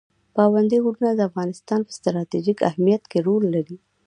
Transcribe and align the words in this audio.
پابندي 0.35 0.77
غرونه 0.85 1.11
د 1.15 1.21
افغانستان 1.29 1.79
په 1.87 1.91
ستراتیژیک 1.97 2.59
اهمیت 2.69 3.03
کې 3.11 3.19
رول 3.27 3.43
لري. 3.55 3.77